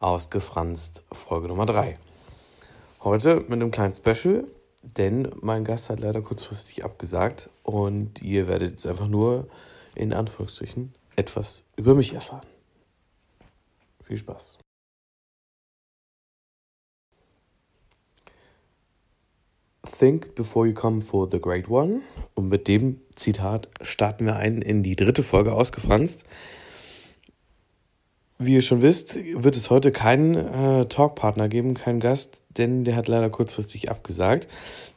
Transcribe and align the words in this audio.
Ausgefranst 0.00 1.02
Folge 1.10 1.48
Nummer 1.48 1.66
3. 1.66 1.98
Heute 3.02 3.40
mit 3.40 3.54
einem 3.54 3.72
kleinen 3.72 3.92
Special, 3.92 4.44
denn 4.82 5.28
mein 5.40 5.64
Gast 5.64 5.90
hat 5.90 5.98
leider 5.98 6.22
kurzfristig 6.22 6.84
abgesagt 6.84 7.50
und 7.64 8.22
ihr 8.22 8.46
werdet 8.46 8.70
jetzt 8.70 8.86
einfach 8.86 9.08
nur 9.08 9.48
in 9.96 10.12
Anführungsstrichen 10.12 10.94
etwas 11.16 11.64
über 11.74 11.96
mich 11.96 12.14
erfahren. 12.14 12.46
Viel 14.00 14.18
Spaß. 14.18 14.58
Think 19.98 20.36
before 20.36 20.68
you 20.68 20.74
come 20.74 21.00
for 21.00 21.28
the 21.28 21.40
great 21.40 21.68
one. 21.68 22.02
Und 22.36 22.50
mit 22.50 22.68
dem 22.68 23.00
Zitat 23.16 23.68
starten 23.82 24.26
wir 24.26 24.36
ein 24.36 24.62
in 24.62 24.84
die 24.84 24.94
dritte 24.94 25.24
Folge 25.24 25.52
ausgefranst. 25.52 26.24
Wie 28.40 28.54
ihr 28.54 28.62
schon 28.62 28.82
wisst, 28.82 29.16
wird 29.16 29.56
es 29.56 29.68
heute 29.68 29.90
keinen 29.90 30.36
äh, 30.36 30.86
Talkpartner 30.86 31.48
geben, 31.48 31.74
keinen 31.74 31.98
Gast, 31.98 32.40
denn 32.56 32.84
der 32.84 32.94
hat 32.94 33.08
leider 33.08 33.30
kurzfristig 33.30 33.90
abgesagt. 33.90 34.46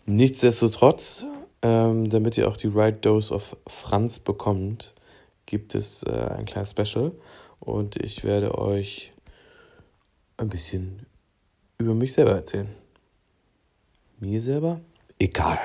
Nichtsdestotrotz, 0.06 1.26
ähm, 1.64 2.08
damit 2.10 2.38
ihr 2.38 2.48
auch 2.48 2.56
die 2.56 2.68
Right 2.68 3.04
Dose 3.04 3.34
of 3.34 3.58
Franz 3.68 4.20
bekommt, 4.20 4.94
gibt 5.48 5.74
es 5.74 6.04
äh, 6.04 6.12
ein 6.12 6.46
kleines 6.46 6.70
Special 6.70 7.14
und 7.60 7.96
ich 7.96 8.24
werde 8.24 8.56
euch 8.60 9.12
ein 10.38 10.50
bisschen 10.50 11.08
über 11.80 11.96
mich 11.96 12.14
selber 12.14 12.34
erzählen. 12.34 12.70
Mir 14.20 14.40
selber? 14.44 14.82
Egal. 15.18 15.58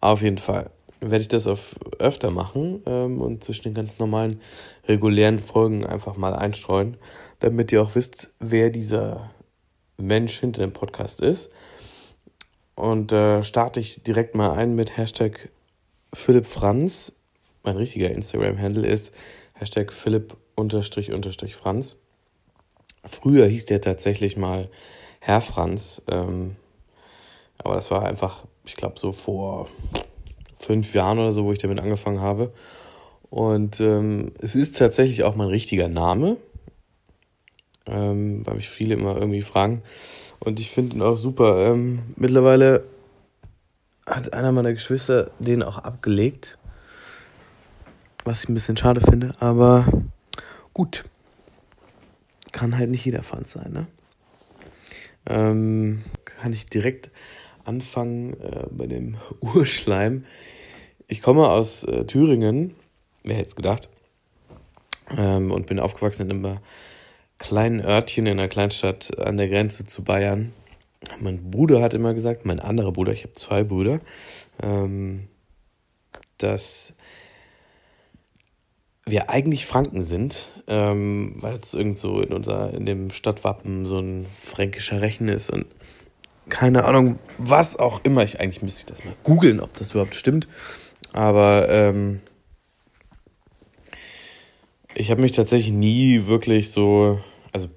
Auf 0.00 0.20
jeden 0.20 0.36
Fall 0.36 0.70
werde 1.00 1.22
ich 1.22 1.28
das 1.28 1.46
auf 1.46 1.76
öfter 1.98 2.30
machen 2.30 2.82
ähm, 2.86 3.20
und 3.20 3.44
zwischen 3.44 3.64
den 3.64 3.74
ganz 3.74 3.98
normalen, 3.98 4.40
regulären 4.86 5.38
Folgen 5.38 5.86
einfach 5.86 6.16
mal 6.16 6.34
einstreuen, 6.34 6.96
damit 7.38 7.72
ihr 7.72 7.82
auch 7.82 7.94
wisst, 7.94 8.30
wer 8.40 8.70
dieser 8.70 9.30
Mensch 9.96 10.38
hinter 10.40 10.62
dem 10.62 10.72
Podcast 10.72 11.20
ist. 11.20 11.50
Und 12.74 13.12
äh, 13.12 13.42
starte 13.42 13.80
ich 13.80 14.02
direkt 14.02 14.34
mal 14.34 14.52
ein 14.52 14.74
mit 14.74 14.96
Hashtag 14.96 15.50
Philipp 16.12 16.46
Franz. 16.46 17.12
Mein 17.64 17.76
richtiger 17.76 18.10
Instagram-Handle 18.10 18.86
ist 18.86 19.12
Hashtag 19.54 19.92
Philipp 19.92 20.36
unterstrich 20.54 21.12
unterstrich 21.12 21.56
Franz. 21.56 21.96
Früher 23.04 23.46
hieß 23.46 23.66
der 23.66 23.80
tatsächlich 23.80 24.36
mal 24.36 24.68
Herr 25.20 25.40
Franz. 25.40 26.02
Ähm, 26.08 26.56
aber 27.58 27.74
das 27.74 27.90
war 27.90 28.04
einfach, 28.04 28.44
ich 28.64 28.76
glaube, 28.76 28.98
so 28.98 29.12
vor 29.12 29.68
fünf 30.58 30.94
Jahren 30.94 31.18
oder 31.18 31.32
so, 31.32 31.44
wo 31.44 31.52
ich 31.52 31.58
damit 31.58 31.78
angefangen 31.78 32.20
habe. 32.20 32.52
Und 33.30 33.80
ähm, 33.80 34.32
es 34.40 34.54
ist 34.54 34.78
tatsächlich 34.78 35.22
auch 35.24 35.36
mein 35.36 35.48
richtiger 35.48 35.88
Name, 35.88 36.36
ähm, 37.86 38.46
weil 38.46 38.56
mich 38.56 38.68
viele 38.68 38.94
immer 38.94 39.16
irgendwie 39.16 39.42
fragen. 39.42 39.82
Und 40.40 40.60
ich 40.60 40.70
finde 40.70 40.96
ihn 40.96 41.02
auch 41.02 41.16
super. 41.16 41.70
Ähm, 41.70 42.14
mittlerweile 42.16 42.84
hat 44.06 44.32
einer 44.32 44.52
meiner 44.52 44.72
Geschwister 44.72 45.30
den 45.38 45.62
auch 45.62 45.78
abgelegt, 45.78 46.58
was 48.24 48.44
ich 48.44 48.48
ein 48.48 48.54
bisschen 48.54 48.76
schade 48.76 49.00
finde, 49.00 49.34
aber 49.40 49.86
gut. 50.72 51.04
Kann 52.52 52.78
halt 52.78 52.90
nicht 52.90 53.04
jeder 53.04 53.22
Franz 53.22 53.52
sein, 53.52 53.72
ne? 53.72 53.86
Ähm, 55.26 56.02
kann 56.24 56.52
ich 56.54 56.66
direkt 56.66 57.10
anfangen 57.68 58.32
äh, 58.40 58.66
bei 58.70 58.86
dem 58.86 59.16
Urschleim. 59.40 60.24
Ich 61.06 61.22
komme 61.22 61.48
aus 61.48 61.84
äh, 61.84 62.04
Thüringen, 62.04 62.74
wer 63.22 63.36
hätte 63.36 63.48
es 63.48 63.56
gedacht, 63.56 63.88
ähm, 65.16 65.52
und 65.52 65.66
bin 65.66 65.78
aufgewachsen 65.78 66.30
in 66.30 66.44
einem 66.44 66.58
kleinen 67.38 67.80
Örtchen 67.80 68.26
in 68.26 68.38
einer 68.38 68.48
Kleinstadt 68.48 69.16
an 69.18 69.36
der 69.36 69.48
Grenze 69.48 69.86
zu 69.86 70.02
Bayern. 70.02 70.52
Mein 71.20 71.50
Bruder 71.50 71.80
hat 71.80 71.94
immer 71.94 72.12
gesagt, 72.14 72.44
mein 72.44 72.58
anderer 72.58 72.90
Bruder, 72.90 73.12
ich 73.12 73.22
habe 73.22 73.34
zwei 73.34 73.62
Brüder, 73.62 74.00
ähm, 74.60 75.28
dass 76.38 76.94
wir 79.06 79.30
eigentlich 79.30 79.64
Franken 79.64 80.02
sind, 80.02 80.50
ähm, 80.66 81.34
weil 81.36 81.56
es 81.56 81.74
irgend 81.74 81.98
so 81.98 82.20
in 82.20 82.32
unser, 82.32 82.74
in 82.74 82.84
dem 82.84 83.10
Stadtwappen 83.10 83.86
so 83.86 84.00
ein 84.00 84.26
fränkischer 84.38 85.00
Rechen 85.00 85.28
ist 85.28 85.50
und 85.50 85.66
keine 86.48 86.84
Ahnung, 86.84 87.18
was 87.38 87.76
auch 87.76 88.04
immer. 88.04 88.22
Ich, 88.22 88.40
eigentlich 88.40 88.62
müsste 88.62 88.80
ich 88.80 88.86
das 88.86 89.04
mal 89.04 89.14
googeln, 89.22 89.60
ob 89.60 89.74
das 89.74 89.92
überhaupt 89.92 90.14
stimmt. 90.14 90.48
Aber 91.12 91.68
ähm, 91.68 92.20
ich 94.94 95.10
habe 95.10 95.22
mich 95.22 95.32
tatsächlich 95.32 95.72
nie 95.72 96.26
wirklich 96.26 96.70
so, 96.70 97.20
also 97.52 97.68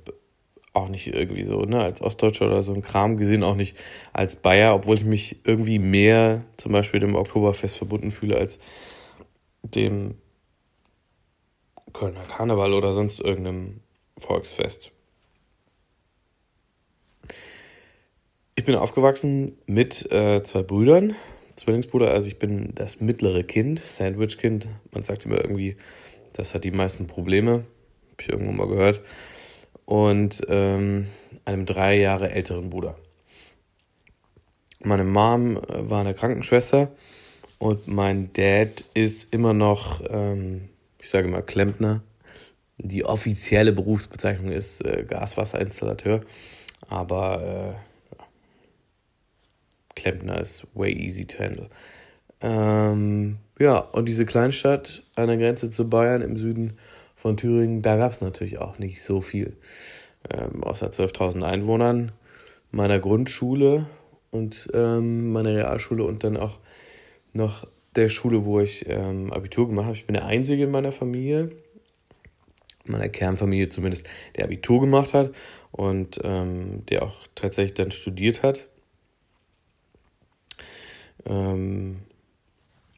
auch 0.74 0.90
nicht 0.90 1.08
irgendwie 1.08 1.44
so, 1.44 1.62
ne, 1.64 1.82
als 1.82 2.02
Ostdeutscher 2.02 2.48
oder 2.48 2.64
so 2.64 2.74
ein 2.74 2.82
Kram 2.82 3.18
gesehen, 3.18 3.44
auch 3.44 3.56
nicht 3.56 3.78
als 4.14 4.38
Bayer, 4.38 4.74
obwohl 4.74 4.96
ich 4.96 5.04
mich 5.04 5.38
irgendwie 5.44 5.80
mehr 5.80 6.44
zum 6.58 6.72
Beispiel 6.72 7.00
dem 7.00 7.16
Oktoberfest 7.16 7.78
verbunden 7.78 8.12
fühle 8.12 8.38
als 8.38 8.58
dem 9.64 10.16
Kölner 11.94 12.22
Karneval 12.22 12.74
oder 12.74 12.94
sonst 12.94 13.20
irgendeinem 13.20 13.82
Volksfest. 14.18 14.92
Ich 18.62 18.66
bin 18.66 18.76
aufgewachsen 18.76 19.54
mit 19.66 20.12
äh, 20.12 20.44
zwei 20.44 20.62
Brüdern, 20.62 21.16
Zwillingsbruder, 21.56 22.12
also 22.12 22.28
ich 22.28 22.38
bin 22.38 22.76
das 22.76 23.02
mittlere 23.02 23.42
Kind, 23.42 23.80
Sandwich-Kind. 23.80 24.68
Man 24.92 25.02
sagt 25.02 25.26
immer 25.26 25.38
irgendwie, 25.38 25.78
das 26.34 26.54
hat 26.54 26.64
die 26.64 26.70
meisten 26.70 27.08
Probleme, 27.08 27.52
habe 27.54 28.20
ich 28.20 28.30
irgendwo 28.30 28.52
mal 28.52 28.68
gehört. 28.68 29.02
Und 29.86 30.44
ähm, 30.48 31.08
einem 31.44 31.66
drei 31.66 31.98
Jahre 31.98 32.30
älteren 32.30 32.70
Bruder. 32.70 33.00
Meine 34.84 35.06
Mom 35.06 35.58
äh, 35.58 35.90
war 35.90 36.02
eine 36.02 36.14
Krankenschwester 36.14 36.92
und 37.58 37.88
mein 37.88 38.32
Dad 38.34 38.86
ist 38.94 39.34
immer 39.34 39.56
noch, 39.56 40.04
ähm, 40.08 40.70
ich 41.00 41.10
sage 41.10 41.28
mal, 41.28 41.42
Klempner. 41.42 42.04
Die 42.78 43.06
offizielle 43.06 43.72
Berufsbezeichnung 43.72 44.52
ist 44.52 44.86
äh, 44.86 45.04
Gaswasserinstallateur, 45.04 46.22
aber 46.88 47.74
äh, 47.76 47.91
Klempner 49.96 50.40
ist 50.40 50.66
way 50.74 50.92
easy 50.92 51.26
to 51.26 51.40
handle. 51.40 51.70
Ähm, 52.42 53.38
ja, 53.60 53.78
und 53.78 54.08
diese 54.08 54.26
Kleinstadt 54.26 55.04
an 55.16 55.28
der 55.28 55.38
Grenze 55.38 55.70
zu 55.70 55.90
Bayern 55.90 56.22
im 56.22 56.38
Süden 56.38 56.74
von 57.16 57.38
Thüringen, 57.38 57.82
da 57.82 57.98
gab 57.98 58.12
es 58.12 58.22
natürlich 58.22 58.58
auch 58.60 58.80
nicht 58.80 59.04
so 59.04 59.22
viel. 59.22 59.56
Ähm, 60.30 60.64
außer 60.64 60.88
12.000 60.88 61.44
Einwohnern, 61.44 62.12
meiner 62.72 63.00
Grundschule 63.00 63.86
und 64.32 64.70
ähm, 64.74 65.32
meiner 65.32 65.54
Realschule 65.54 66.04
und 66.04 66.24
dann 66.24 66.38
auch 66.38 66.60
noch 67.34 67.68
der 67.96 68.10
Schule, 68.10 68.46
wo 68.46 68.60
ich 68.60 68.86
ähm, 68.88 69.32
Abitur 69.32 69.68
gemacht 69.68 69.86
habe. 69.86 69.96
Ich 69.96 70.06
bin 70.06 70.14
der 70.14 70.26
Einzige 70.26 70.64
in 70.64 70.72
meiner 70.72 70.92
Familie, 70.92 71.52
meiner 72.86 73.10
Kernfamilie 73.10 73.70
zumindest, 73.70 74.08
der 74.36 74.46
Abitur 74.46 74.80
gemacht 74.82 75.14
hat 75.14 75.32
und 75.72 76.20
ähm, 76.24 76.86
der 76.88 77.04
auch 77.04 77.16
tatsächlich 77.36 77.74
dann 77.74 77.92
studiert 77.92 78.42
hat 78.42 78.68
ähm, 81.26 81.98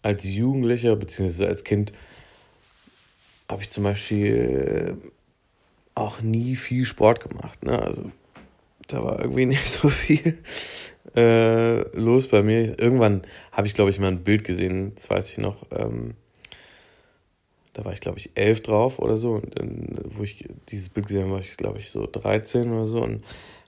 als 0.01 0.23
Jugendlicher 0.23 0.95
bzw. 0.95 1.45
als 1.45 1.63
Kind 1.63 1.93
habe 3.49 3.61
ich 3.61 3.69
zum 3.69 3.83
Beispiel 3.83 4.97
äh, 5.03 5.09
auch 5.95 6.21
nie 6.21 6.55
viel 6.55 6.85
Sport 6.85 7.27
gemacht. 7.27 7.63
Ne? 7.63 7.79
Also 7.81 8.11
da 8.87 9.03
war 9.03 9.19
irgendwie 9.19 9.45
nicht 9.47 9.67
so 9.67 9.89
viel 9.89 10.37
äh, 11.15 11.81
los 11.97 12.27
bei 12.27 12.43
mir. 12.43 12.79
Irgendwann 12.79 13.21
habe 13.51 13.67
ich, 13.67 13.73
glaube 13.73 13.89
ich, 13.89 13.99
mal 13.99 14.07
ein 14.07 14.23
Bild 14.23 14.43
gesehen, 14.43 14.93
das 14.95 15.09
weiß 15.09 15.31
ich 15.31 15.37
noch. 15.37 15.65
Ähm, 15.71 16.15
da 17.73 17.83
war 17.85 17.91
ich, 17.91 18.01
glaube 18.01 18.19
ich, 18.19 18.31
elf 18.35 18.61
drauf 18.61 18.99
oder 18.99 19.17
so. 19.17 19.33
Und 19.33 19.59
dann, 19.59 19.99
wo 20.05 20.23
ich 20.23 20.47
dieses 20.69 20.89
Bild 20.89 21.07
gesehen 21.07 21.23
habe, 21.23 21.33
war 21.33 21.39
ich, 21.39 21.57
glaube 21.57 21.79
ich, 21.79 21.89
so 21.89 22.07
13 22.11 22.71
oder 22.71 22.85
so 22.85 23.01
und 23.01 23.23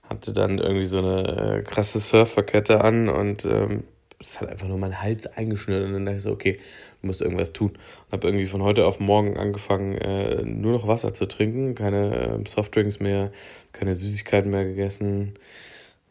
hatte 0.08 0.32
dann 0.32 0.58
irgendwie 0.58 0.86
so 0.86 0.98
eine 0.98 1.58
äh, 1.58 1.62
krasse 1.62 1.98
Surferkette 1.98 2.82
an 2.82 3.08
und 3.08 3.44
ähm, 3.44 3.82
es 4.18 4.40
hat 4.40 4.48
einfach 4.48 4.68
nur 4.68 4.78
meinen 4.78 5.00
Hals 5.00 5.26
eingeschnürt 5.26 5.84
und 5.84 5.92
dann 5.92 6.06
dachte 6.06 6.16
ich 6.16 6.22
so, 6.22 6.30
okay, 6.30 6.58
du 7.00 7.06
musst 7.06 7.20
irgendwas 7.20 7.52
tun. 7.52 7.70
Und 7.70 8.12
habe 8.12 8.28
irgendwie 8.28 8.46
von 8.46 8.62
heute 8.62 8.86
auf 8.86 8.98
morgen 9.00 9.36
angefangen, 9.36 9.96
äh, 9.98 10.42
nur 10.42 10.72
noch 10.72 10.86
Wasser 10.86 11.12
zu 11.12 11.26
trinken, 11.26 11.74
keine 11.74 12.16
äh, 12.16 12.48
Softdrinks 12.48 13.00
mehr, 13.00 13.30
keine 13.72 13.94
Süßigkeiten 13.94 14.50
mehr 14.50 14.64
gegessen, 14.64 15.34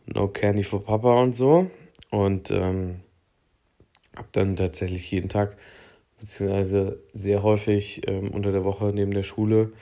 no 0.06 0.28
candy 0.28 0.64
for 0.64 0.84
Papa 0.84 1.20
und 1.22 1.36
so. 1.36 1.70
Und 2.12 2.52
ähm, 2.52 3.02
habe 4.16 4.28
dann 4.32 4.56
tatsächlich 4.56 5.10
jeden 5.12 5.30
Tag, 5.30 5.58
beziehungsweise 6.20 7.00
sehr 7.12 7.44
häufig 7.44 8.08
ähm, 8.08 8.32
unter 8.32 8.52
der 8.52 8.64
Woche 8.64 8.92
neben 8.94 9.14
der 9.14 9.24
Schule 9.24 9.74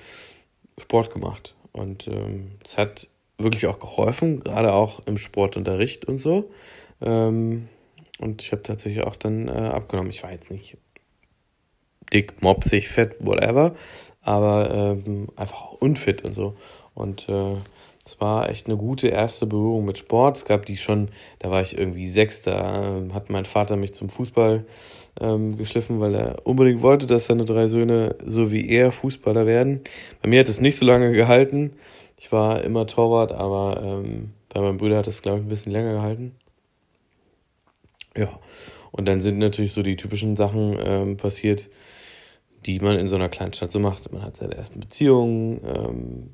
Sport 0.77 1.13
gemacht. 1.13 1.55
Und 1.71 2.07
ähm, 2.07 2.51
es 2.63 2.73
ähm, 2.73 2.79
hat 2.79 3.07
wirklich 3.37 3.67
auch 3.67 3.79
geholfen, 3.79 4.39
gerade 4.39 4.73
auch 4.73 5.05
im 5.05 5.17
Sportunterricht 5.17 6.05
und 6.05 6.19
so. 6.19 6.51
Ähm, 7.01 7.67
und 8.19 8.41
ich 8.41 8.51
habe 8.51 8.63
tatsächlich 8.63 9.03
auch 9.03 9.15
dann 9.15 9.47
äh, 9.47 9.51
abgenommen. 9.51 10.11
Ich 10.11 10.23
war 10.23 10.31
jetzt 10.31 10.51
nicht 10.51 10.77
dick, 12.11 12.41
mopsig, 12.41 12.87
fett, 12.87 13.17
whatever, 13.19 13.75
aber 14.21 14.71
ähm, 14.71 15.27
einfach 15.35 15.73
unfit 15.79 16.23
und 16.23 16.33
so. 16.33 16.55
Und 16.93 17.27
äh, 17.29 17.55
es 18.05 18.19
war 18.19 18.49
echt 18.49 18.67
eine 18.67 18.77
gute 18.77 19.07
erste 19.07 19.47
Berührung 19.47 19.85
mit 19.85 19.97
Sport. 19.97 20.37
Es 20.37 20.45
gab 20.45 20.65
die 20.65 20.77
schon, 20.77 21.09
da 21.39 21.49
war 21.49 21.61
ich 21.61 21.77
irgendwie 21.77 22.07
sechs, 22.07 22.41
da 22.41 22.97
äh, 22.97 23.13
hat 23.13 23.29
mein 23.29 23.45
Vater 23.45 23.77
mich 23.77 23.93
zum 23.93 24.09
Fußball 24.09 24.65
ähm, 25.21 25.57
geschliffen, 25.57 25.99
weil 25.99 26.15
er 26.15 26.45
unbedingt 26.45 26.81
wollte, 26.81 27.07
dass 27.07 27.27
seine 27.27 27.45
drei 27.45 27.67
Söhne 27.67 28.15
so 28.25 28.51
wie 28.51 28.69
er 28.69 28.91
Fußballer 28.91 29.45
werden. 29.45 29.81
Bei 30.21 30.29
mir 30.29 30.39
hat 30.39 30.49
es 30.49 30.59
nicht 30.59 30.75
so 30.75 30.85
lange 30.85 31.13
gehalten. 31.13 31.73
Ich 32.19 32.31
war 32.31 32.63
immer 32.63 32.87
Torwart, 32.87 33.31
aber 33.31 33.81
ähm, 33.83 34.29
bei 34.49 34.61
meinem 34.61 34.77
Bruder 34.77 34.97
hat 34.97 35.07
es, 35.07 35.21
glaube 35.21 35.39
ich, 35.39 35.45
ein 35.45 35.49
bisschen 35.49 35.71
länger 35.71 35.93
gehalten. 35.93 36.35
Ja, 38.15 38.39
und 38.91 39.07
dann 39.07 39.21
sind 39.21 39.39
natürlich 39.39 39.73
so 39.73 39.81
die 39.81 39.95
typischen 39.95 40.35
Sachen 40.35 40.77
ähm, 40.79 41.17
passiert, 41.17 41.69
die 42.65 42.79
man 42.79 42.97
in 42.97 43.07
so 43.07 43.15
einer 43.15 43.29
kleinen 43.29 43.53
Stadt 43.53 43.71
so 43.71 43.79
macht. 43.79 44.11
Man 44.11 44.21
hat 44.21 44.35
seine 44.35 44.55
ersten 44.55 44.79
Beziehungen, 44.79 45.61
ähm, 45.65 46.29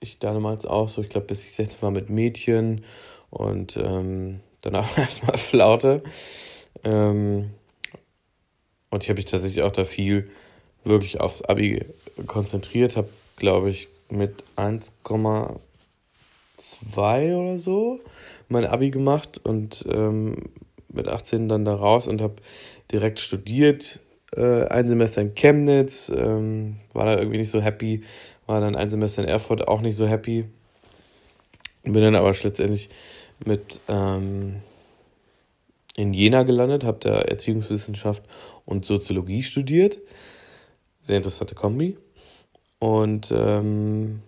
ich 0.00 0.18
damals 0.18 0.66
auch 0.66 0.88
so, 0.88 1.02
ich 1.02 1.08
glaube, 1.08 1.26
bis 1.26 1.44
ich 1.44 1.52
16 1.52 1.82
war 1.82 1.90
mit 1.90 2.10
Mädchen 2.10 2.84
und 3.30 3.76
ähm, 3.76 4.40
danach 4.62 4.96
erstmal 4.98 5.36
Flaute. 5.36 6.02
Ähm, 6.84 7.50
und 8.90 9.02
ich 9.02 9.10
habe 9.10 9.18
mich 9.18 9.26
tatsächlich 9.26 9.62
auch 9.62 9.72
da 9.72 9.84
viel 9.84 10.30
wirklich 10.84 11.20
aufs 11.20 11.42
Abi 11.42 11.84
konzentriert, 12.26 12.96
habe, 12.96 13.08
glaube 13.36 13.70
ich, 13.70 13.88
mit 14.08 14.42
1,2 14.56 17.36
oder 17.36 17.58
so 17.58 18.00
mein 18.48 18.64
Abi 18.64 18.90
gemacht 18.90 19.40
und 19.44 19.84
ähm, 19.90 20.36
mit 20.96 21.08
18 21.08 21.48
dann 21.48 21.64
da 21.64 21.74
raus 21.74 22.06
und 22.06 22.22
habe 22.22 22.36
direkt 22.90 23.20
studiert. 23.20 24.00
Äh, 24.34 24.64
ein 24.64 24.88
Semester 24.88 25.20
in 25.20 25.34
Chemnitz, 25.34 26.12
ähm, 26.14 26.76
war 26.92 27.06
da 27.06 27.18
irgendwie 27.18 27.38
nicht 27.38 27.50
so 27.50 27.60
happy, 27.60 28.02
war 28.46 28.60
dann 28.60 28.74
ein 28.74 28.88
Semester 28.88 29.22
in 29.22 29.28
Erfurt 29.28 29.68
auch 29.68 29.80
nicht 29.80 29.96
so 29.96 30.06
happy. 30.06 30.46
Bin 31.84 32.02
dann 32.02 32.16
aber 32.16 32.34
schlussendlich 32.34 32.88
mit 33.44 33.80
ähm, 33.88 34.56
in 35.94 36.12
Jena 36.12 36.42
gelandet, 36.42 36.84
habe 36.84 36.98
da 37.00 37.20
Erziehungswissenschaft 37.20 38.24
und 38.64 38.84
Soziologie 38.84 39.42
studiert. 39.42 39.98
Sehr 41.00 41.16
interessante 41.16 41.54
Kombi. 41.54 41.96
Und 42.78 43.32
ähm, 43.34 44.22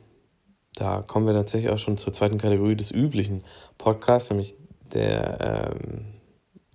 da 0.75 1.03
kommen 1.03 1.27
wir 1.27 1.35
tatsächlich 1.35 1.71
auch 1.71 1.79
schon 1.79 1.99
zur 1.99 2.13
zweiten 2.13 2.39
Kategorie 2.39 2.77
des 2.77 2.91
üblichen 2.91 3.43
Podcasts, 3.77 4.31
nämlich 4.31 4.55
der, 4.95 5.73
ähm, 5.75 6.05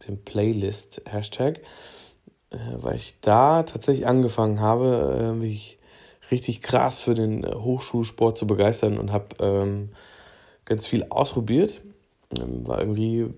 dem 0.08 0.24
Playlist-Hashtag, 0.24 1.60
äh, 2.52 2.58
weil 2.78 2.96
ich 2.96 3.16
da 3.22 3.64
tatsächlich 3.64 4.08
angefangen 4.08 4.60
habe, 4.60 5.34
äh, 5.34 5.34
mich 5.34 5.78
richtig 6.32 6.62
krass 6.62 7.02
für 7.02 7.14
den 7.14 7.44
äh, 7.44 7.54
Hochschulsport 7.54 8.38
zu 8.38 8.48
begeistern 8.48 8.98
und 8.98 9.12
habe 9.12 9.28
ähm, 9.40 9.90
ganz 10.66 10.86
viel 10.86 11.06
ausprobiert. 11.10 11.82
Ähm, 12.38 12.66
war 12.68 12.80
irgendwie 12.80 13.34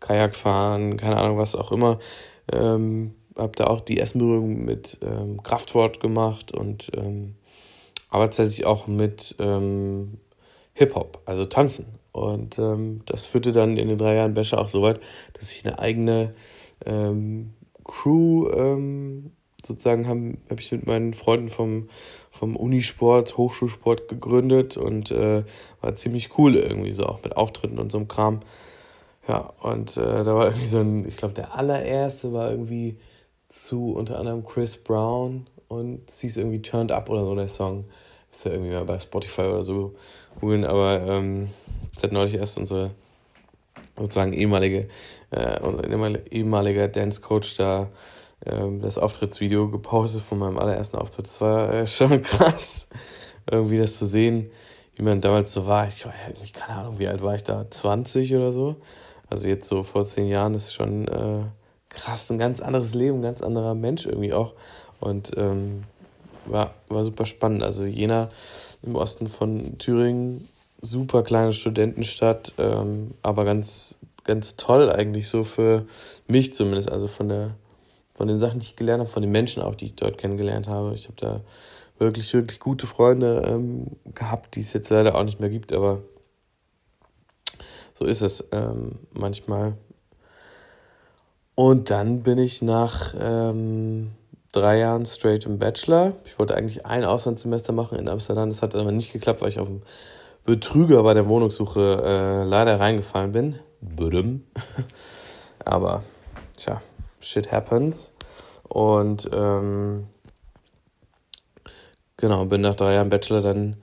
Kajak 0.00 0.34
fahren, 0.34 0.96
keine 0.96 1.16
Ahnung 1.16 1.38
was 1.38 1.54
auch 1.54 1.72
immer. 1.72 1.98
Ähm, 2.52 3.14
habe 3.36 3.52
da 3.56 3.64
auch 3.64 3.80
die 3.80 3.98
ersten 3.98 4.18
Berührungen 4.18 4.64
mit 4.64 4.98
ähm, 5.02 5.42
Kraftsport 5.42 6.00
gemacht 6.00 6.52
und 6.52 6.90
ähm, 6.96 7.36
aber 8.10 8.24
tatsächlich 8.24 8.66
auch 8.66 8.86
mit 8.86 9.36
ähm, 9.38 10.18
Hip-Hop, 10.74 11.22
also 11.24 11.46
Tanzen. 11.46 11.86
Und 12.12 12.58
ähm, 12.58 13.00
das 13.06 13.26
führte 13.26 13.52
dann 13.52 13.76
in 13.76 13.88
den 13.88 13.98
drei 13.98 14.14
Jahren 14.14 14.34
Bachelor 14.34 14.60
auch 14.60 14.68
so 14.68 14.82
weit, 14.82 15.00
dass 15.32 15.50
ich 15.50 15.66
eine 15.66 15.78
eigene 15.78 16.34
ähm, 16.84 17.54
Crew 17.84 18.48
ähm, 18.50 19.32
sozusagen 19.64 20.08
habe 20.08 20.34
hab 20.50 20.60
ich 20.60 20.72
mit 20.72 20.86
meinen 20.86 21.14
Freunden 21.14 21.48
vom, 21.48 21.88
vom 22.30 22.56
Unisport, 22.56 23.36
Hochschulsport 23.36 24.08
gegründet 24.08 24.76
und 24.76 25.10
äh, 25.10 25.44
war 25.80 25.94
ziemlich 25.94 26.36
cool 26.38 26.56
irgendwie 26.56 26.92
so, 26.92 27.06
auch 27.06 27.22
mit 27.22 27.36
Auftritten 27.36 27.78
und 27.78 27.92
so 27.92 27.98
einem 27.98 28.08
Kram. 28.08 28.40
Ja, 29.28 29.52
und 29.62 29.96
äh, 29.96 30.24
da 30.24 30.34
war 30.34 30.46
irgendwie 30.46 30.66
so 30.66 30.80
ein, 30.80 31.06
ich 31.06 31.16
glaube, 31.16 31.34
der 31.34 31.54
allererste 31.54 32.32
war 32.32 32.50
irgendwie 32.50 32.98
zu 33.46 33.92
unter 33.92 34.18
anderem 34.18 34.44
Chris 34.44 34.76
Brown 34.76 35.46
und 35.68 36.10
sie 36.10 36.26
ist 36.26 36.36
irgendwie 36.36 36.62
Turned 36.62 36.90
Up 36.90 37.08
oder 37.08 37.24
so 37.24 37.34
der 37.34 37.48
Song. 37.48 37.84
Ist 38.32 38.46
ja 38.46 38.52
irgendwie 38.52 38.72
mal 38.72 38.84
bei 38.84 38.98
Spotify 38.98 39.42
oder 39.42 39.62
so 39.62 39.94
googeln, 40.40 40.64
aber 40.64 41.02
ähm, 41.06 41.50
das 42.00 42.10
neulich 42.10 42.34
erst 42.34 42.58
unsere 42.58 42.90
sozusagen 43.96 44.32
ehemalige, 44.32 44.88
äh, 45.30 45.60
unser 45.60 46.32
ehemaliger 46.32 46.88
Dance-Coach 46.88 47.56
da 47.56 47.90
ähm, 48.46 48.80
das 48.80 48.98
Auftrittsvideo 48.98 49.68
gepostet 49.68 50.22
von 50.22 50.38
meinem 50.38 50.58
allerersten 50.58 50.96
Auftritt. 50.96 51.26
Das 51.26 51.40
war 51.40 51.72
äh, 51.72 51.86
schon 51.86 52.22
krass, 52.22 52.88
irgendwie 53.50 53.78
das 53.78 53.98
zu 53.98 54.06
sehen, 54.06 54.50
wie 54.96 55.02
man 55.02 55.20
damals 55.20 55.52
so 55.52 55.66
war. 55.66 55.86
Ich 55.88 56.04
war 56.04 56.14
irgendwie, 56.26 56.52
keine 56.52 56.80
Ahnung, 56.80 56.98
wie 56.98 57.08
alt 57.08 57.22
war 57.22 57.34
ich 57.34 57.44
da? 57.44 57.70
20 57.70 58.34
oder 58.34 58.52
so? 58.52 58.76
Also 59.28 59.48
jetzt 59.48 59.68
so 59.68 59.82
vor 59.82 60.04
zehn 60.04 60.28
Jahren 60.28 60.54
ist 60.54 60.74
schon 60.74 61.08
äh, 61.08 61.44
krass, 61.88 62.30
ein 62.30 62.38
ganz 62.38 62.60
anderes 62.60 62.94
Leben, 62.94 63.18
ein 63.18 63.22
ganz 63.22 63.42
anderer 63.42 63.74
Mensch 63.74 64.06
irgendwie 64.06 64.32
auch. 64.32 64.54
Und 65.00 65.32
ähm, 65.36 65.84
war, 66.46 66.74
war 66.88 67.04
super 67.04 67.26
spannend. 67.26 67.62
Also 67.62 67.84
Jena 67.84 68.28
im 68.82 68.96
Osten 68.96 69.26
von 69.26 69.78
Thüringen, 69.78 70.48
super 70.80 71.22
kleine 71.22 71.52
Studentenstadt, 71.52 72.54
ähm, 72.58 73.12
aber 73.22 73.44
ganz, 73.44 73.98
ganz 74.24 74.56
toll 74.56 74.90
eigentlich 74.90 75.28
so 75.28 75.44
für 75.44 75.86
mich 76.26 76.54
zumindest. 76.54 76.90
Also 76.90 77.08
von 77.08 77.28
der 77.28 77.54
von 78.14 78.28
den 78.28 78.38
Sachen, 78.38 78.60
die 78.60 78.66
ich 78.66 78.76
gelernt 78.76 79.00
habe, 79.00 79.10
von 79.10 79.22
den 79.22 79.32
Menschen 79.32 79.62
auch, 79.62 79.74
die 79.74 79.86
ich 79.86 79.96
dort 79.96 80.18
kennengelernt 80.18 80.68
habe. 80.68 80.94
Ich 80.94 81.06
habe 81.06 81.16
da 81.16 81.40
wirklich, 81.98 82.32
wirklich 82.34 82.60
gute 82.60 82.86
Freunde 82.86 83.42
ähm, 83.46 83.96
gehabt, 84.14 84.54
die 84.54 84.60
es 84.60 84.72
jetzt 84.72 84.90
leider 84.90 85.14
auch 85.14 85.24
nicht 85.24 85.40
mehr 85.40 85.48
gibt, 85.48 85.72
aber 85.72 86.02
so 87.94 88.04
ist 88.04 88.22
es 88.22 88.48
ähm, 88.52 88.98
manchmal. 89.12 89.74
Und 91.54 91.90
dann 91.90 92.22
bin 92.22 92.38
ich 92.38 92.62
nach 92.62 93.14
ähm, 93.18 94.12
drei 94.52 94.78
Jahren 94.78 95.06
straight 95.06 95.46
im 95.46 95.58
Bachelor. 95.58 96.12
Ich 96.24 96.38
wollte 96.38 96.54
eigentlich 96.54 96.84
ein 96.86 97.04
Auslandssemester 97.04 97.72
machen 97.72 97.98
in 97.98 98.08
Amsterdam. 98.08 98.50
Das 98.50 98.62
hat 98.62 98.74
aber 98.74 98.92
nicht 98.92 99.12
geklappt, 99.12 99.40
weil 99.40 99.48
ich 99.48 99.58
auf 99.58 99.68
einen 99.68 99.82
Betrüger 100.44 101.02
bei 101.02 101.14
der 101.14 101.26
Wohnungssuche 101.26 102.02
äh, 102.04 102.44
leider 102.44 102.78
reingefallen 102.78 103.32
bin. 103.32 103.58
aber, 105.64 106.02
tja, 106.56 106.82
shit 107.20 107.50
happens. 107.50 108.12
Und 108.68 109.28
ähm, 109.32 110.06
genau, 112.16 112.44
bin 112.44 112.60
nach 112.60 112.74
drei 112.74 112.94
Jahren 112.94 113.08
Bachelor 113.08 113.40
dann 113.40 113.76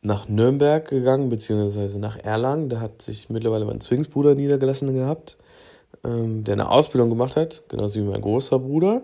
nach 0.00 0.28
Nürnberg 0.28 0.88
gegangen, 0.88 1.28
beziehungsweise 1.28 1.98
nach 1.98 2.18
Erlangen. 2.18 2.68
Da 2.68 2.80
hat 2.80 3.02
sich 3.02 3.30
mittlerweile 3.30 3.64
mein 3.64 3.80
Zwillingsbruder 3.80 4.34
niedergelassen 4.34 4.94
gehabt, 4.94 5.36
ähm, 6.04 6.44
der 6.44 6.54
eine 6.54 6.70
Ausbildung 6.70 7.10
gemacht 7.10 7.36
hat, 7.36 7.62
genauso 7.68 8.00
wie 8.00 8.04
mein 8.04 8.20
großer 8.20 8.58
Bruder. 8.58 9.02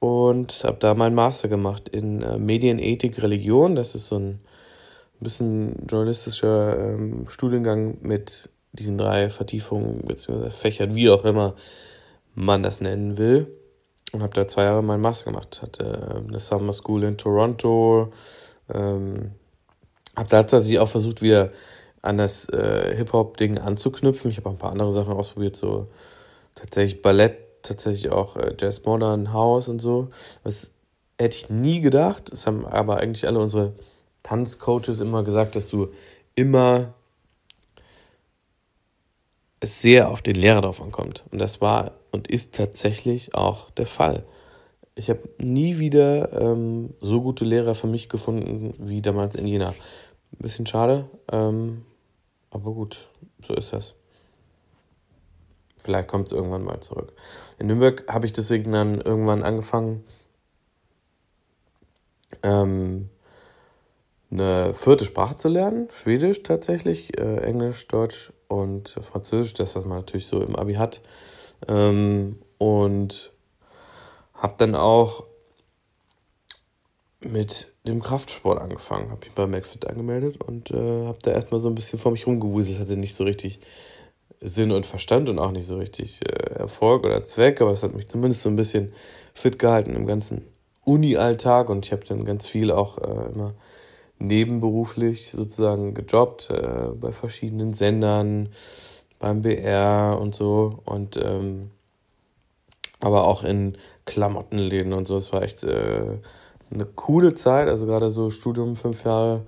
Und 0.00 0.62
habe 0.64 0.78
da 0.78 0.94
meinen 0.94 1.14
Master 1.14 1.48
gemacht 1.48 1.88
in 1.88 2.22
äh, 2.22 2.38
Medienethik, 2.38 3.20
Religion. 3.22 3.74
Das 3.74 3.94
ist 3.94 4.06
so 4.06 4.18
ein 4.18 4.40
bisschen 5.20 5.86
journalistischer 5.88 6.78
ähm, 6.78 7.26
Studiengang 7.28 7.98
mit 8.02 8.48
diesen 8.72 8.96
drei 8.96 9.28
Vertiefungen 9.28 10.02
beziehungsweise 10.06 10.50
Fächern, 10.50 10.94
wie 10.94 11.10
auch 11.10 11.24
immer 11.24 11.54
man 12.34 12.62
das 12.62 12.80
nennen 12.80 13.18
will. 13.18 13.48
Und 14.12 14.22
habe 14.22 14.32
da 14.34 14.46
zwei 14.46 14.64
Jahre 14.64 14.82
meinen 14.82 15.00
Master 15.00 15.32
gemacht. 15.32 15.60
Hatte 15.62 16.14
ähm, 16.16 16.28
eine 16.28 16.38
Summer 16.38 16.72
School 16.72 17.02
in 17.04 17.18
Toronto. 17.18 18.12
Ähm, 18.72 19.32
habe 20.16 20.28
da 20.28 20.42
tatsächlich 20.42 20.78
auch 20.78 20.88
versucht, 20.88 21.22
wieder 21.22 21.50
an 22.02 22.18
das 22.18 22.48
äh, 22.48 22.94
Hip-Hop-Ding 22.96 23.58
anzuknüpfen. 23.58 24.30
Ich 24.30 24.38
habe 24.38 24.50
ein 24.50 24.56
paar 24.56 24.72
andere 24.72 24.90
Sachen 24.92 25.12
ausprobiert, 25.12 25.56
so 25.56 25.88
tatsächlich 26.54 27.02
Ballett, 27.02 27.36
tatsächlich 27.68 28.10
auch 28.10 28.36
äh, 28.36 28.54
Jazz 28.58 28.84
Modern, 28.84 29.32
House 29.32 29.68
und 29.68 29.78
so. 29.78 30.08
Das 30.44 30.72
hätte 31.18 31.36
ich 31.36 31.50
nie 31.50 31.80
gedacht. 31.80 32.32
Das 32.32 32.46
haben 32.46 32.66
aber 32.66 32.98
eigentlich 32.98 33.26
alle 33.26 33.38
unsere 33.38 33.74
Tanzcoaches 34.22 35.00
immer 35.00 35.22
gesagt, 35.22 35.56
dass 35.56 35.68
du 35.68 35.88
immer 36.34 36.94
es 39.60 39.82
sehr 39.82 40.08
auf 40.08 40.22
den 40.22 40.36
Lehrer 40.36 40.60
drauf 40.60 40.80
ankommt. 40.80 41.24
Und 41.30 41.38
das 41.38 41.60
war 41.60 41.92
und 42.10 42.28
ist 42.28 42.54
tatsächlich 42.54 43.34
auch 43.34 43.70
der 43.70 43.86
Fall. 43.86 44.24
Ich 44.94 45.10
habe 45.10 45.28
nie 45.38 45.78
wieder 45.78 46.32
ähm, 46.40 46.94
so 47.00 47.20
gute 47.22 47.44
Lehrer 47.44 47.74
für 47.74 47.86
mich 47.86 48.08
gefunden 48.08 48.74
wie 48.78 49.00
damals 49.00 49.34
in 49.34 49.46
Jena. 49.46 49.68
Ein 49.70 50.42
bisschen 50.42 50.66
schade, 50.66 51.08
ähm, 51.32 51.84
aber 52.50 52.72
gut, 52.72 53.08
so 53.46 53.54
ist 53.54 53.72
das. 53.72 53.94
Vielleicht 55.78 56.08
kommt 56.08 56.26
es 56.26 56.32
irgendwann 56.32 56.64
mal 56.64 56.80
zurück. 56.80 57.12
In 57.58 57.68
Nürnberg 57.68 58.04
habe 58.08 58.26
ich 58.26 58.32
deswegen 58.32 58.72
dann 58.72 59.00
irgendwann 59.00 59.42
angefangen, 59.42 60.04
ähm, 62.42 63.08
eine 64.30 64.74
vierte 64.74 65.04
Sprache 65.04 65.36
zu 65.36 65.48
lernen. 65.48 65.88
Schwedisch 65.90 66.42
tatsächlich, 66.42 67.18
äh, 67.18 67.38
Englisch, 67.38 67.86
Deutsch 67.88 68.32
und 68.48 68.90
Französisch, 69.00 69.54
das, 69.54 69.74
was 69.76 69.84
man 69.84 69.98
natürlich 69.98 70.26
so 70.26 70.42
im 70.42 70.56
Abi 70.56 70.74
hat. 70.74 71.00
Ähm, 71.66 72.38
und 72.58 73.32
habe 74.34 74.54
dann 74.58 74.74
auch 74.74 75.24
mit 77.20 77.72
dem 77.86 78.02
Kraftsport 78.02 78.60
angefangen. 78.60 79.10
Habe 79.10 79.24
mich 79.24 79.34
bei 79.34 79.46
McFit 79.46 79.86
angemeldet 79.86 80.40
und 80.42 80.70
äh, 80.70 81.06
habe 81.06 81.18
da 81.22 81.32
erstmal 81.32 81.60
so 81.60 81.68
ein 81.68 81.74
bisschen 81.74 81.98
vor 81.98 82.12
mich 82.12 82.26
rumgewuselt. 82.26 82.78
Hatte 82.78 82.96
nicht 82.96 83.14
so 83.14 83.24
richtig 83.24 83.60
Sinn 84.40 84.70
und 84.70 84.86
Verstand 84.86 85.28
und 85.28 85.38
auch 85.38 85.50
nicht 85.50 85.66
so 85.66 85.76
richtig 85.76 86.20
äh, 86.22 86.54
Erfolg 86.54 87.04
oder 87.04 87.22
Zweck, 87.22 87.60
aber 87.60 87.72
es 87.72 87.82
hat 87.82 87.94
mich 87.94 88.08
zumindest 88.08 88.42
so 88.42 88.48
ein 88.48 88.56
bisschen 88.56 88.92
fit 89.34 89.58
gehalten 89.58 89.94
im 89.94 90.06
ganzen 90.06 90.44
Uni-Alltag 90.84 91.70
und 91.70 91.84
ich 91.84 91.92
habe 91.92 92.04
dann 92.06 92.24
ganz 92.24 92.46
viel 92.46 92.70
auch 92.70 92.98
äh, 92.98 93.32
immer 93.32 93.54
nebenberuflich 94.18 95.30
sozusagen 95.30 95.94
gejobbt 95.94 96.50
äh, 96.50 96.88
bei 96.94 97.12
verschiedenen 97.12 97.72
Sendern, 97.72 98.48
beim 99.18 99.42
BR 99.42 100.18
und 100.20 100.34
so 100.34 100.80
und 100.84 101.16
ähm, 101.16 101.70
aber 103.00 103.24
auch 103.24 103.44
in 103.44 103.76
Klamottenläden 104.06 104.92
und 104.92 105.06
so. 105.06 105.16
Es 105.16 105.32
war 105.32 105.42
echt 105.42 105.62
äh, 105.64 106.18
eine 106.70 106.84
coole 106.84 107.34
Zeit, 107.34 107.68
also 107.68 107.86
gerade 107.86 108.10
so 108.10 108.30
Studium, 108.30 108.76
fünf 108.76 109.04
Jahre, 109.04 109.46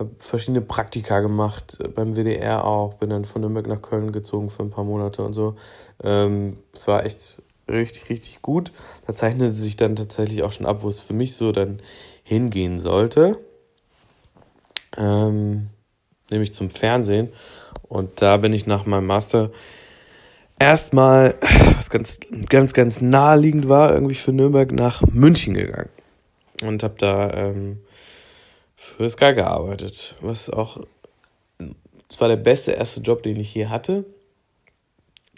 habe 0.00 0.10
verschiedene 0.18 0.62
Praktika 0.62 1.20
gemacht, 1.20 1.78
äh, 1.80 1.88
beim 1.88 2.16
WDR 2.16 2.64
auch, 2.64 2.94
bin 2.94 3.10
dann 3.10 3.24
von 3.24 3.42
Nürnberg 3.42 3.66
nach 3.66 3.82
Köln 3.82 4.12
gezogen 4.12 4.50
für 4.50 4.62
ein 4.62 4.70
paar 4.70 4.84
Monate 4.84 5.22
und 5.22 5.34
so. 5.34 5.54
Ähm, 6.02 6.58
es 6.72 6.88
war 6.88 7.04
echt 7.04 7.40
richtig, 7.68 8.10
richtig 8.10 8.42
gut. 8.42 8.72
Da 9.06 9.14
zeichnete 9.14 9.52
sich 9.52 9.76
dann 9.76 9.96
tatsächlich 9.96 10.42
auch 10.42 10.52
schon 10.52 10.66
ab, 10.66 10.82
wo 10.82 10.88
es 10.88 11.00
für 11.00 11.12
mich 11.12 11.36
so 11.36 11.52
dann 11.52 11.80
hingehen 12.24 12.80
sollte. 12.80 13.38
Ähm, 14.96 15.68
nämlich 16.30 16.52
zum 16.52 16.70
Fernsehen. 16.70 17.28
Und 17.88 18.22
da 18.22 18.38
bin 18.38 18.52
ich 18.52 18.66
nach 18.66 18.86
meinem 18.86 19.06
Master 19.06 19.50
erstmal, 20.58 21.34
was 21.76 21.90
ganz, 21.90 22.18
ganz, 22.48 22.72
ganz 22.72 23.00
naheliegend 23.00 23.68
war, 23.68 23.92
irgendwie 23.92 24.14
für 24.14 24.32
Nürnberg 24.32 24.72
nach 24.72 25.02
München 25.02 25.54
gegangen. 25.54 25.90
Und 26.62 26.82
habe 26.82 26.94
da 26.98 27.32
ähm, 27.32 27.80
für 28.80 29.10
Sky 29.10 29.34
gearbeitet. 29.34 30.16
Was 30.22 30.48
auch, 30.48 30.80
es 32.08 32.18
war 32.18 32.28
der 32.28 32.36
beste 32.36 32.72
erste 32.72 33.02
Job, 33.02 33.22
den 33.22 33.38
ich 33.38 33.54
je 33.54 33.66
hatte. 33.66 34.06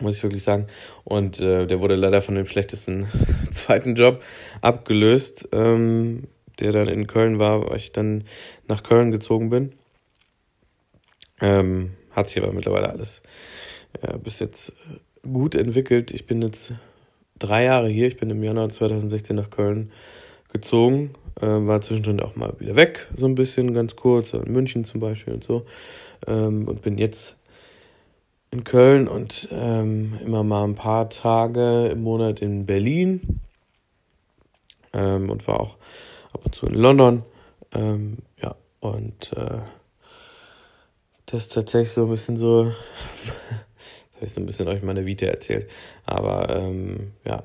Muss 0.01 0.17
ich 0.17 0.23
wirklich 0.23 0.45
sagen. 0.45 0.69
Und 1.03 1.41
äh, 1.41 1.67
der 1.67 1.81
wurde 1.81 1.97
leider 1.97 2.23
von 2.23 2.37
dem 2.37 2.47
schlechtesten 2.47 3.09
zweiten 3.51 3.97
Job 3.97 4.23
abgelöst, 4.61 5.49
ähm, 5.51 6.29
der 6.61 6.71
dann 6.71 6.87
in 6.87 7.09
Köln 7.09 7.41
war, 7.41 7.69
weil 7.69 7.77
ich 7.77 7.91
dann 7.91 8.25
nach 8.69 8.85
Köln 8.85 9.11
gezogen 9.11 9.51
bin. 9.51 9.73
Ähm, 11.41 11.95
hat 12.13 12.29
sich 12.29 12.41
aber 12.41 12.53
mittlerweile 12.53 12.91
alles 12.91 13.23
äh, 14.01 14.19
bis 14.19 14.39
jetzt 14.39 14.73
gut 15.25 15.57
entwickelt. 15.57 16.13
Ich 16.13 16.27
bin 16.27 16.43
jetzt 16.43 16.75
drei 17.41 17.65
Jahre 17.65 17.89
hier. 17.89 18.07
Ich 18.07 18.19
bin 18.19 18.31
im 18.31 18.45
Januar 18.45 18.69
2016 18.69 19.35
nach 19.35 19.51
Köln 19.51 19.91
gezogen. 20.53 21.15
Äh, 21.41 21.47
war 21.47 21.81
zwischendrin 21.81 22.21
auch 22.21 22.37
mal 22.37 22.55
wieder 22.59 22.77
weg, 22.77 23.09
so 23.15 23.27
ein 23.27 23.35
bisschen, 23.35 23.75
ganz 23.75 23.97
kurz, 23.97 24.33
in 24.33 24.53
München 24.53 24.85
zum 24.85 25.01
Beispiel 25.01 25.35
und 25.35 25.45
so. 25.45 25.65
Ähm, 26.27 26.69
und 26.69 26.83
bin 26.83 26.99
jetzt 26.99 27.37
in 28.51 28.65
Köln 28.65 29.09
und 29.09 29.49
ähm, 29.51 30.19
immer 30.25 30.45
mal 30.45 30.65
ein 30.65 30.75
paar 30.75 31.09
Tage 31.09 31.87
im 31.87 32.03
Monat 32.03 32.43
in 32.43 32.67
Berlin. 32.67 33.41
Ähm, 34.93 35.31
und 35.31 35.49
war 35.49 35.59
auch 35.61 35.79
ab 36.33 36.45
und 36.45 36.55
zu 36.55 36.67
in 36.67 36.75
London. 36.75 37.23
Ähm, 37.75 38.19
ja, 38.43 38.55
und 38.81 39.33
äh, 39.33 39.61
das 41.27 41.43
ist 41.45 41.53
tatsächlich 41.55 41.93
so 41.93 42.05
ein 42.05 42.11
bisschen 42.11 42.37
so, 42.37 42.65
das 43.25 44.17
habe 44.17 44.27
ich 44.27 44.33
so 44.33 44.41
ein 44.41 44.47
bisschen 44.47 44.69
euch 44.69 44.83
meine 44.83 45.07
Vita 45.07 45.25
erzählt, 45.25 45.71
aber 46.05 46.55
ähm, 46.55 47.13
ja, 47.25 47.43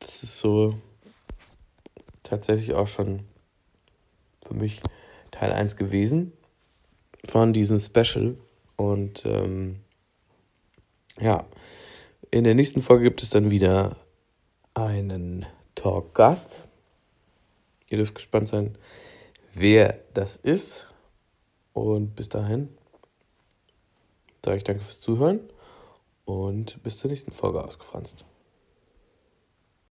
das 0.00 0.22
ist 0.22 0.38
so 0.38 0.74
tatsächlich 2.28 2.74
auch 2.74 2.86
schon 2.86 3.20
für 4.46 4.54
mich 4.54 4.80
Teil 5.30 5.52
1 5.52 5.76
gewesen 5.76 6.32
von 7.24 7.52
diesem 7.52 7.78
Special 7.78 8.36
und 8.76 9.26
ähm, 9.26 9.80
ja, 11.20 11.44
in 12.30 12.44
der 12.44 12.54
nächsten 12.54 12.80
Folge 12.80 13.04
gibt 13.04 13.22
es 13.22 13.30
dann 13.30 13.50
wieder 13.50 13.96
einen 14.74 15.46
Talk-Gast. 15.74 16.64
Ihr 17.88 17.98
dürft 17.98 18.14
gespannt 18.14 18.48
sein, 18.48 18.78
wer 19.52 19.98
das 20.14 20.36
ist. 20.36 20.86
Und 21.72 22.14
bis 22.14 22.28
dahin 22.28 22.68
sage 24.44 24.58
ich 24.58 24.64
danke 24.64 24.82
fürs 24.82 25.00
Zuhören 25.00 25.40
und 26.24 26.82
bis 26.82 26.98
zur 26.98 27.10
nächsten 27.10 27.32
Folge 27.32 27.64
ausgefranst. 27.64 28.24